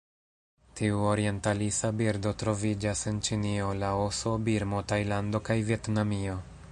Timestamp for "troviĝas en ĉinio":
2.43-3.69